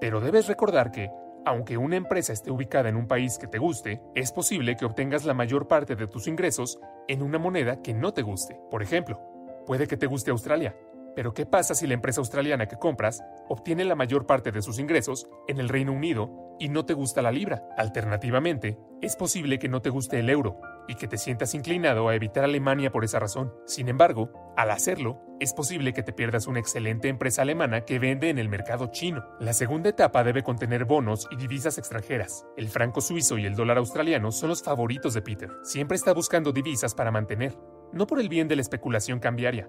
pero 0.00 0.20
debes 0.20 0.46
recordar 0.46 0.90
que, 0.90 1.10
aunque 1.44 1.76
una 1.76 1.96
empresa 1.96 2.32
esté 2.32 2.50
ubicada 2.50 2.88
en 2.88 2.96
un 2.96 3.06
país 3.06 3.38
que 3.38 3.46
te 3.46 3.58
guste, 3.58 4.00
es 4.14 4.32
posible 4.32 4.76
que 4.76 4.84
obtengas 4.84 5.24
la 5.24 5.34
mayor 5.34 5.66
parte 5.66 5.96
de 5.96 6.06
tus 6.06 6.26
ingresos 6.28 6.78
en 7.08 7.22
una 7.22 7.38
moneda 7.38 7.82
que 7.82 7.94
no 7.94 8.12
te 8.12 8.22
guste. 8.22 8.60
Por 8.70 8.82
ejemplo, 8.82 9.20
puede 9.66 9.86
que 9.86 9.96
te 9.96 10.06
guste 10.06 10.30
Australia, 10.30 10.76
pero 11.18 11.34
¿qué 11.34 11.46
pasa 11.46 11.74
si 11.74 11.88
la 11.88 11.94
empresa 11.94 12.20
australiana 12.20 12.68
que 12.68 12.76
compras 12.76 13.24
obtiene 13.48 13.84
la 13.84 13.96
mayor 13.96 14.24
parte 14.24 14.52
de 14.52 14.62
sus 14.62 14.78
ingresos 14.78 15.28
en 15.48 15.58
el 15.58 15.68
Reino 15.68 15.92
Unido 15.92 16.54
y 16.60 16.68
no 16.68 16.84
te 16.84 16.94
gusta 16.94 17.22
la 17.22 17.32
libra? 17.32 17.64
Alternativamente, 17.76 18.78
es 19.02 19.16
posible 19.16 19.58
que 19.58 19.68
no 19.68 19.82
te 19.82 19.90
guste 19.90 20.20
el 20.20 20.30
euro 20.30 20.60
y 20.86 20.94
que 20.94 21.08
te 21.08 21.18
sientas 21.18 21.54
inclinado 21.54 22.08
a 22.08 22.14
evitar 22.14 22.44
Alemania 22.44 22.92
por 22.92 23.02
esa 23.02 23.18
razón. 23.18 23.52
Sin 23.66 23.88
embargo, 23.88 24.30
al 24.56 24.70
hacerlo, 24.70 25.20
es 25.40 25.52
posible 25.54 25.92
que 25.92 26.04
te 26.04 26.12
pierdas 26.12 26.46
una 26.46 26.60
excelente 26.60 27.08
empresa 27.08 27.42
alemana 27.42 27.80
que 27.80 27.98
vende 27.98 28.30
en 28.30 28.38
el 28.38 28.48
mercado 28.48 28.92
chino. 28.92 29.24
La 29.40 29.54
segunda 29.54 29.88
etapa 29.88 30.22
debe 30.22 30.44
contener 30.44 30.84
bonos 30.84 31.26
y 31.32 31.36
divisas 31.36 31.78
extranjeras. 31.78 32.46
El 32.56 32.68
franco 32.68 33.00
suizo 33.00 33.38
y 33.38 33.44
el 33.44 33.56
dólar 33.56 33.78
australiano 33.78 34.30
son 34.30 34.50
los 34.50 34.62
favoritos 34.62 35.14
de 35.14 35.22
Peter. 35.22 35.50
Siempre 35.64 35.96
está 35.96 36.12
buscando 36.12 36.52
divisas 36.52 36.94
para 36.94 37.10
mantener, 37.10 37.58
no 37.92 38.06
por 38.06 38.20
el 38.20 38.28
bien 38.28 38.46
de 38.46 38.54
la 38.54 38.62
especulación 38.62 39.18
cambiaria, 39.18 39.68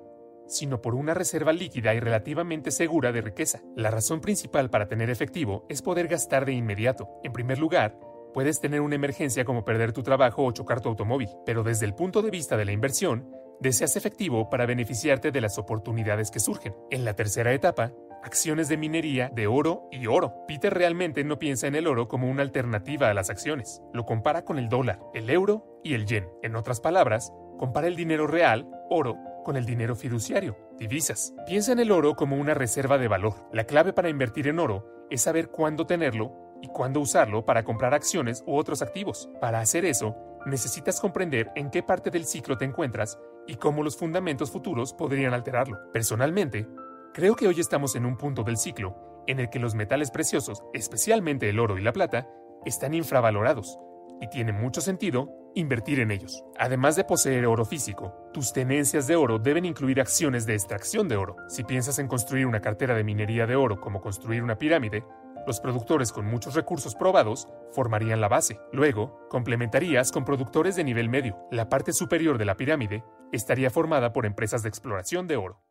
sino 0.49 0.81
por 0.81 0.95
una 0.95 1.13
reserva 1.13 1.53
líquida 1.53 1.93
y 1.93 1.99
relativamente 1.99 2.71
segura 2.71 3.11
de 3.11 3.21
riqueza. 3.21 3.61
La 3.75 3.91
razón 3.91 4.19
principal 4.19 4.69
para 4.69 4.87
tener 4.87 5.09
efectivo 5.09 5.65
es 5.69 5.81
poder 5.81 6.07
gastar 6.07 6.45
de 6.45 6.53
inmediato. 6.53 7.07
En 7.23 7.31
primer 7.31 7.59
lugar, 7.59 7.97
Puedes 8.33 8.61
tener 8.61 8.81
una 8.81 8.95
emergencia 8.95 9.43
como 9.43 9.65
perder 9.65 9.91
tu 9.91 10.03
trabajo 10.03 10.45
o 10.45 10.51
chocar 10.51 10.81
tu 10.81 10.89
automóvil, 10.89 11.29
pero 11.45 11.63
desde 11.63 11.87
el 11.87 11.95
punto 11.95 12.21
de 12.21 12.29
vista 12.29 12.57
de 12.57 12.65
la 12.65 12.71
inversión, 12.71 13.27
deseas 13.59 13.95
efectivo 13.95 14.49
para 14.49 14.67
beneficiarte 14.67 15.31
de 15.31 15.41
las 15.41 15.57
oportunidades 15.57 16.29
que 16.29 16.39
surgen. 16.39 16.75
En 16.91 17.05
la 17.05 17.15
tercera 17.15 17.53
etapa, 17.53 17.91
acciones 18.23 18.69
de 18.69 18.77
minería 18.77 19.29
de 19.33 19.47
oro 19.47 19.87
y 19.91 20.05
oro. 20.05 20.45
Peter 20.47 20.73
realmente 20.73 21.23
no 21.23 21.39
piensa 21.39 21.67
en 21.67 21.75
el 21.75 21.87
oro 21.87 22.07
como 22.07 22.29
una 22.29 22.43
alternativa 22.43 23.09
a 23.09 23.13
las 23.13 23.31
acciones. 23.31 23.81
Lo 23.93 24.05
compara 24.05 24.45
con 24.45 24.59
el 24.59 24.69
dólar, 24.69 24.99
el 25.13 25.29
euro 25.29 25.79
y 25.83 25.95
el 25.95 26.05
yen. 26.05 26.29
En 26.43 26.55
otras 26.55 26.81
palabras, 26.81 27.33
compara 27.57 27.87
el 27.87 27.95
dinero 27.95 28.27
real, 28.27 28.69
oro, 28.89 29.17
con 29.43 29.57
el 29.57 29.65
dinero 29.65 29.95
fiduciario, 29.95 30.57
divisas. 30.77 31.33
Piensa 31.45 31.71
en 31.71 31.79
el 31.79 31.91
oro 31.91 32.15
como 32.15 32.37
una 32.37 32.53
reserva 32.53 32.97
de 32.97 33.07
valor. 33.07 33.33
La 33.51 33.65
clave 33.65 33.93
para 33.93 34.09
invertir 34.09 34.47
en 34.47 34.59
oro 34.59 35.05
es 35.09 35.21
saber 35.21 35.49
cuándo 35.49 35.85
tenerlo 35.85 36.33
y 36.61 36.67
cuándo 36.67 36.99
usarlo 36.99 37.45
para 37.45 37.63
comprar 37.63 37.93
acciones 37.93 38.43
u 38.45 38.55
otros 38.55 38.81
activos. 38.81 39.29
Para 39.39 39.59
hacer 39.59 39.85
eso, 39.85 40.15
necesitas 40.45 40.99
comprender 40.99 41.51
en 41.55 41.69
qué 41.69 41.83
parte 41.83 42.09
del 42.09 42.25
ciclo 42.25 42.57
te 42.57 42.65
encuentras 42.65 43.19
y 43.47 43.55
cómo 43.55 43.83
los 43.83 43.97
fundamentos 43.97 44.51
futuros 44.51 44.93
podrían 44.93 45.33
alterarlo. 45.33 45.77
Personalmente, 45.93 46.67
creo 47.13 47.35
que 47.35 47.47
hoy 47.47 47.59
estamos 47.59 47.95
en 47.95 48.05
un 48.05 48.17
punto 48.17 48.43
del 48.43 48.57
ciclo 48.57 49.23
en 49.27 49.39
el 49.39 49.49
que 49.49 49.59
los 49.59 49.75
metales 49.75 50.11
preciosos, 50.11 50.63
especialmente 50.73 51.49
el 51.49 51.59
oro 51.59 51.77
y 51.77 51.81
la 51.81 51.93
plata, 51.93 52.27
están 52.65 52.93
infravalorados. 52.93 53.77
y 54.21 54.27
tiene 54.27 54.51
mucho 54.51 54.81
sentido 54.81 55.29
invertir 55.55 55.99
en 55.99 56.11
ellos. 56.11 56.43
Además 56.57 56.95
de 56.95 57.03
poseer 57.03 57.45
oro 57.45 57.65
físico, 57.65 58.13
tus 58.33 58.53
tenencias 58.53 59.07
de 59.07 59.15
oro 59.15 59.39
deben 59.39 59.65
incluir 59.65 59.99
acciones 59.99 60.45
de 60.45 60.53
extracción 60.53 61.07
de 61.07 61.15
oro. 61.17 61.35
Si 61.47 61.63
piensas 61.63 61.99
en 61.99 62.07
construir 62.07 62.45
una 62.45 62.61
cartera 62.61 62.95
de 62.95 63.03
minería 63.03 63.45
de 63.47 63.55
oro 63.55 63.79
como 63.79 64.01
construir 64.01 64.43
una 64.43 64.57
pirámide, 64.57 65.03
los 65.47 65.59
productores 65.59 66.11
con 66.11 66.25
muchos 66.25 66.53
recursos 66.53 66.95
probados 66.95 67.47
formarían 67.71 68.21
la 68.21 68.27
base. 68.27 68.59
Luego, 68.71 69.27
complementarías 69.29 70.11
con 70.11 70.25
productores 70.25 70.75
de 70.75 70.83
nivel 70.83 71.09
medio. 71.09 71.37
La 71.49 71.69
parte 71.69 71.93
superior 71.93 72.37
de 72.37 72.45
la 72.45 72.57
pirámide 72.57 73.03
estaría 73.31 73.69
formada 73.69 74.13
por 74.13 74.25
empresas 74.25 74.63
de 74.63 74.69
exploración 74.69 75.27
de 75.27 75.37
oro. 75.37 75.68